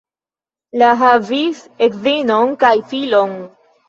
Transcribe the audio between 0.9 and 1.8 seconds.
havis